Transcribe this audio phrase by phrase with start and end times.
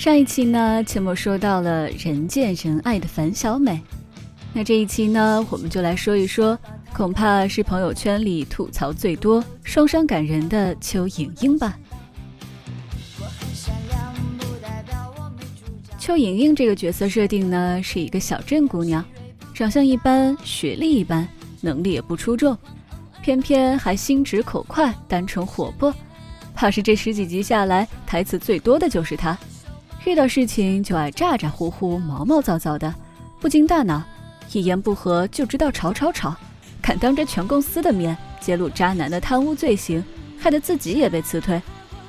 [0.00, 3.78] 上一期呢，阡陌说到了人见人爱的樊小美，
[4.54, 6.58] 那这一期呢，我们就来说一说，
[6.94, 11.78] 恐怕是朋友圈里吐槽最多、双伤感人的邱莹莹吧。
[15.98, 19.04] 邱莹莹这个角色设定呢，是一个小镇姑娘，
[19.52, 21.28] 长相一般，学历一般，
[21.60, 22.56] 能力也不出众，
[23.20, 25.94] 偏偏还心直口快、单纯活泼，
[26.54, 29.38] 怕是这十几集下来，台词最多的就是她。
[30.06, 32.92] 遇到事情就爱咋咋呼呼、毛毛躁躁的，
[33.38, 34.02] 不经大脑，
[34.52, 36.34] 一言不合就知道吵吵吵，
[36.80, 40.02] 敢当着全公司的面揭露渣男的贪污罪行，
[40.38, 41.60] 害得自己也被辞退。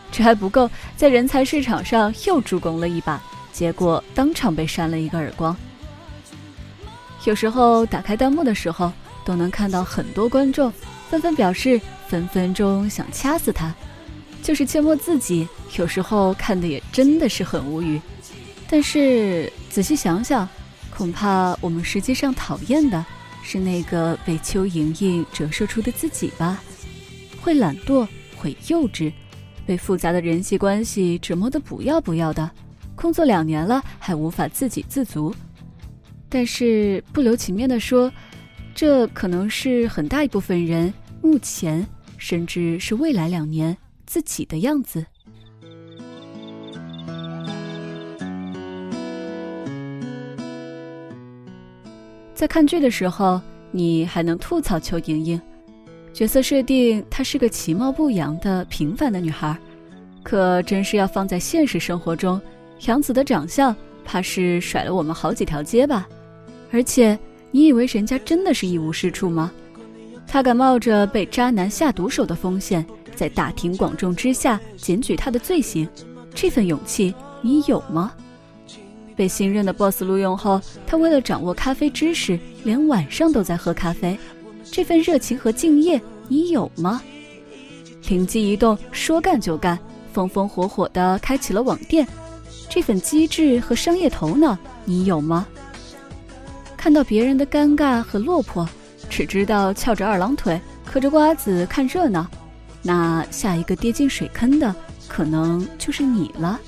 [0.10, 5.56] 这还不够，在人才市场上又助攻了一把，结果当场被扇了一个耳光。
[7.26, 8.92] 有时候打开弹幕的时候，
[9.26, 10.72] 都能看到很多观众
[11.10, 13.74] 纷纷表示分分钟想掐死他。
[14.42, 15.48] 就是切莫自己，
[15.78, 18.02] 有时候看的也真的是很无语。
[18.70, 20.48] 但是仔细想想，
[20.96, 23.06] 恐怕我们实际上讨厌的
[23.44, 26.62] 是那个被邱莹莹折射出的自己吧？
[27.42, 29.12] 会懒惰，会幼稚，
[29.66, 32.50] 被复杂的人际关系折磨得不要不要的，
[32.96, 35.34] 工作两年了还无法自给自足。
[36.30, 38.12] 但是不留情面的说，
[38.74, 41.86] 这可能是很大一部分人目前
[42.18, 43.76] 甚至是未来两年。
[44.12, 45.06] 自己的样子。
[52.34, 53.40] 在看剧的时候，
[53.72, 55.42] 你还能吐槽邱莹莹
[56.12, 59.58] 角色设定，她是个其貌不扬的平凡的女孩。
[60.24, 62.42] 可真是要放在现实生活中，
[62.82, 66.06] 杨紫的长相怕是甩了我们好几条街吧？
[66.70, 67.18] 而且，
[67.50, 69.54] 你以为人家真的是一无是处吗？
[70.28, 72.86] 她敢冒着被渣男下毒手的风险？
[73.22, 75.88] 在大庭广众之下检举他的罪行，
[76.34, 78.12] 这份勇气你有吗？
[79.16, 84.18] 被新任的 boss 录用后，他为了掌握咖啡知识，连晚上都在喝咖啡，
[84.72, 87.00] 这份热情和敬业你有吗？
[88.10, 89.78] 灵机一动，说干就干，
[90.12, 92.08] 风风火火地开启了网店，
[92.68, 95.46] 这份机智和商业头脑你有吗？
[96.76, 98.68] 看到别人的尴尬和落魄，
[99.12, 102.26] 只知道翘着二郎腿，嗑着瓜子看热闹。
[102.82, 104.76] 那下一个跌进水坑的，
[105.08, 106.60] 可能就是你了。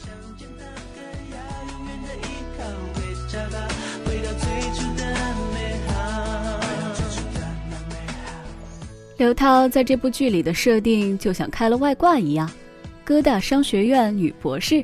[9.18, 12.52] 刘涛在这部剧里的设定就像开了外挂一样，
[13.06, 14.84] 哥大商学院女博士。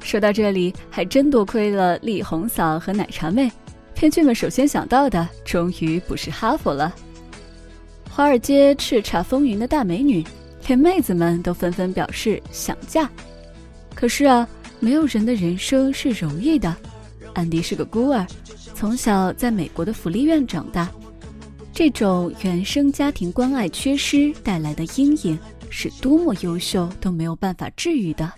[0.00, 3.50] 说到这里，还真多亏了丽红嫂和奶茶妹，
[3.94, 6.94] 编剧们首先想到的，终于不是哈佛了。
[8.10, 10.24] 华尔街叱咤风云的大美女。
[10.66, 13.08] 连妹子们都纷纷表示想嫁，
[13.94, 14.48] 可是啊，
[14.80, 16.74] 没有人的人生是容易的。
[17.34, 18.26] 安迪是个孤儿，
[18.74, 20.88] 从小在美国的福利院长大，
[21.72, 25.38] 这种原生家庭关爱缺失带来的阴影，
[25.68, 28.32] 是多么优秀都没有办法治愈的。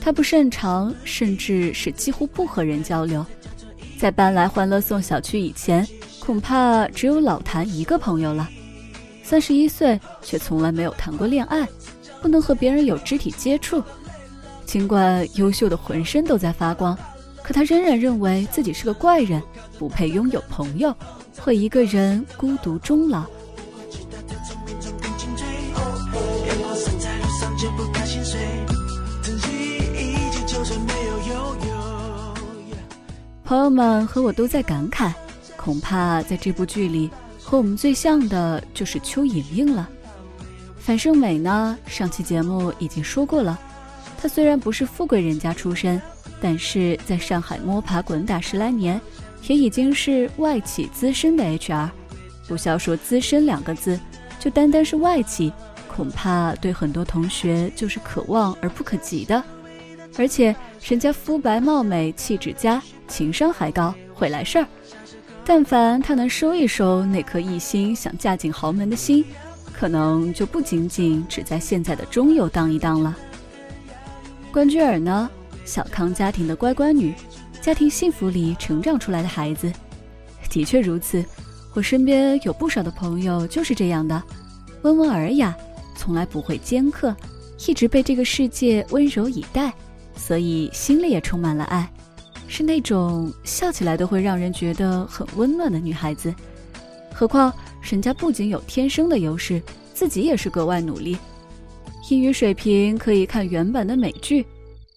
[0.00, 3.24] 他不擅长，甚至是几乎不和人交流。
[3.98, 5.86] 在搬来欢乐颂小区以前，
[6.18, 8.48] 恐怕只有老谭一个朋友了。
[9.32, 11.66] 三十一岁，却从来没有谈过恋爱，
[12.20, 13.82] 不能和别人有肢体接触。
[14.66, 16.94] 尽管优秀的浑身都在发光，
[17.42, 19.42] 可他仍然认为自己是个怪人，
[19.78, 20.94] 不配拥有朋友，
[21.38, 23.24] 会一个人孤独终老。
[33.42, 35.10] 朋友们和我都在感慨，
[35.56, 37.10] 恐怕在这部剧里。
[37.42, 39.88] 和我们最像的就是邱莹莹了。
[40.78, 43.58] 樊胜美呢，上期节目已经说过了，
[44.20, 46.00] 她虽然不是富贵人家出身，
[46.40, 49.00] 但是在上海摸爬滚打十来年，
[49.46, 51.90] 也已经是外企资深的 HR。
[52.48, 53.98] 不消说资深两个字，
[54.40, 55.52] 就单单是外企，
[55.88, 59.42] 恐怕对很多同学就是可望而不可及的。
[60.18, 60.54] 而且
[60.84, 64.66] 人家肤白貌美，气质佳，情商还高，会来事儿。
[65.44, 69.24] 但凡他能收一收那颗一心想嫁进豪门的心，
[69.72, 73.16] 可能就不仅仅只在现在的中游当一当了。
[74.52, 75.28] 关雎尔呢，
[75.64, 77.12] 小康家庭的乖乖女，
[77.60, 79.72] 家庭幸福里成长出来的孩子，
[80.48, 81.24] 的确如此。
[81.74, 84.22] 我身边有不少的朋友就是这样的，
[84.82, 85.56] 温文尔雅，
[85.96, 87.16] 从来不会尖刻，
[87.66, 89.72] 一直被这个世界温柔以待，
[90.14, 91.90] 所以心里也充满了爱。
[92.52, 96.34] 是那种笑起来都会让人觉得很温暖的女孩子，
[97.10, 97.50] 何况
[97.80, 99.58] 人家不仅有天生的优势，
[99.94, 101.16] 自己也是格外努力。
[102.10, 104.44] 英语水平可以看原版的美剧，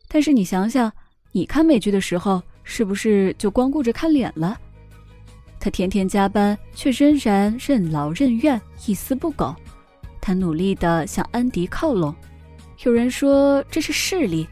[0.10, 0.92] 但是你想想，
[1.32, 4.60] 你看美剧的时候，是不是就光顾着看脸了？
[5.58, 9.56] 他天天加班，却仍然任劳任怨，一丝不苟。
[10.20, 12.14] 他努力地向安迪靠拢。
[12.84, 14.46] 有人说这是势力，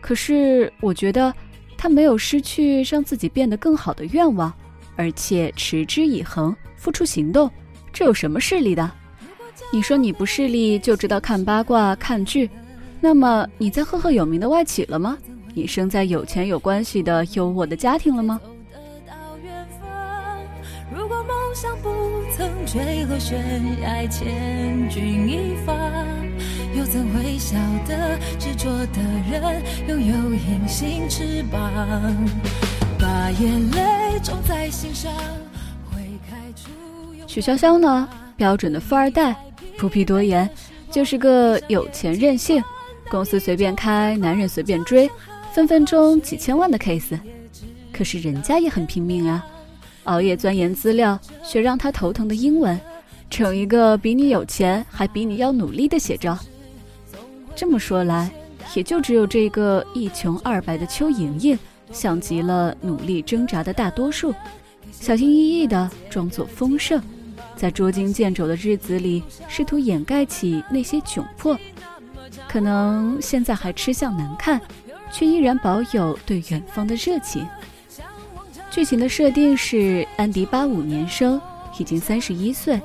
[0.00, 1.34] 可是我觉得
[1.76, 4.52] 他没有失去让自己变得更好的愿望，
[4.96, 7.50] 而且持之以恒，付出行动。
[7.92, 8.90] 这有什么势力的？
[9.72, 12.48] 你说你不势利，就知道看八卦、看剧，
[13.00, 15.18] 那么你在赫赫有名的外企了吗？
[15.54, 18.40] 你生在有钱有关系的优渥的家庭了吗？
[20.94, 21.90] 如果梦想不
[22.36, 23.38] 曾坠落悬
[23.80, 25.74] 崖，千钧一发，
[26.76, 27.56] 又怎会晓
[27.88, 29.00] 得执着的
[29.30, 31.58] 人拥有隐形翅膀？
[32.98, 35.10] 把眼泪种在心上，
[35.90, 36.68] 会开出。
[37.26, 38.06] 许潇潇呢？
[38.36, 39.34] 标准的富二代。
[39.78, 40.48] 不必多言，
[40.90, 42.62] 就是个有钱任性，
[43.10, 45.10] 公司随便开，男人随便追，
[45.52, 47.18] 分分钟几千万的 case。
[47.90, 49.46] 可是人家也很拼命啊，
[50.04, 52.78] 熬夜钻研资料，学让他头疼的英文，
[53.30, 56.38] 成一个比你有钱还比你要努力的写照。
[57.56, 58.30] 这么说来，
[58.74, 61.58] 也就只有这个一穷二白的邱莹莹，
[61.90, 64.34] 像极了努力挣扎的大多数，
[64.92, 67.02] 小心翼翼的装作丰盛。
[67.56, 71.58] 在捉襟见肘的日子里，试图掩盖起那些窘迫，
[72.46, 74.60] 可能现在还吃相难看，
[75.10, 77.46] 却依然保有对远方的热情。
[78.70, 81.40] 剧情的设定是安迪八五年生，
[81.78, 82.78] 已经三十一岁，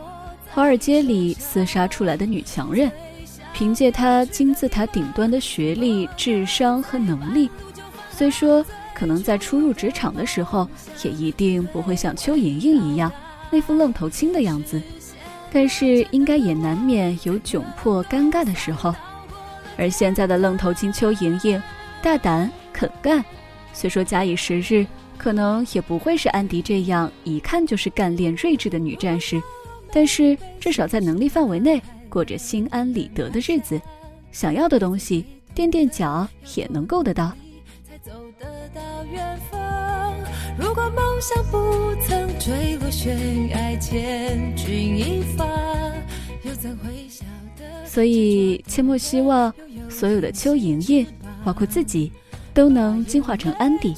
[0.49, 2.89] 华尔街里厮杀出来的女强人，
[3.61, 7.47] 凭借她金字塔顶端的学历、智商和能力，
[8.09, 10.67] 虽说可能在初入职场的时候，
[11.03, 13.11] 也一定不会像邱莹莹一样。
[13.51, 14.81] 那副愣头青的样子，
[15.53, 18.95] 但是应该也难免有窘迫、尴尬的时候。
[19.77, 21.61] 而现在的愣头青邱莹莹，
[22.01, 23.23] 大胆肯干，
[23.73, 24.87] 虽说假以时日，
[25.19, 29.39] 可能也不会是安迪这样一看就是干练睿智的女战士，
[29.93, 31.79] 但是至少在能力范围内
[32.11, 33.81] 过着心安理得的日子，
[34.33, 35.25] 想要的东西
[35.55, 37.31] 垫垫脚也能够得到。
[40.59, 45.47] 如果梦想不曾坠落悬崖，千钧一发，
[47.85, 49.53] 所以，切莫希望
[49.89, 51.07] 所有的邱莹莹，
[51.45, 52.11] 包括自己，
[52.53, 53.95] 都能进化成安迪。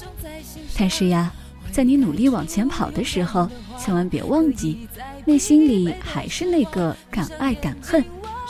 [0.78, 1.32] 但是呀，
[1.72, 4.88] 在你努力往前跑的时候，千万别忘记，
[5.26, 8.04] 内心里还是那个敢爱敢恨、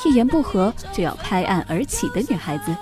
[0.05, 2.75] 一言不合就要拍案而起的女孩子。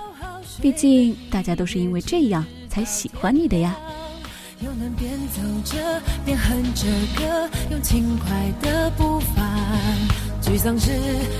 [0.61, 3.75] 毕竟，大家都是因为这样才喜欢你的呀。
[4.59, 6.85] 又能边走着边哼着
[7.15, 9.43] 歌，用轻快的步伐。
[10.41, 10.91] 沮丧时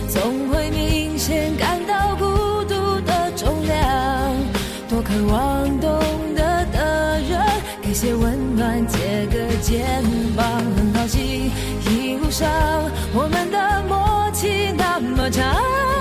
[0.08, 2.26] 总会明显感到孤
[2.66, 4.36] 独的重量。
[4.90, 5.90] 多渴望懂
[6.36, 7.40] 得的人，
[7.82, 10.04] 给些温暖，借个肩
[10.36, 10.46] 膀。
[10.76, 11.50] 很好奇
[11.90, 11.93] 一
[13.14, 15.93] 我们的默契那么长。